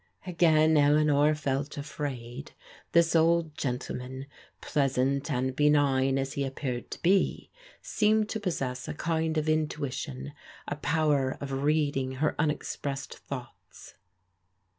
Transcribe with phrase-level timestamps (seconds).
[0.25, 2.53] Again Ekanor f dt afraid.
[2.91, 4.25] This <dd gentleman,
[4.59, 7.51] pleas | ant and benign as he ^ipeared to be,
[7.83, 10.31] seemed to possess a land of in tnitioo,
[10.67, 13.93] a power of reading her unexpressed thoughts.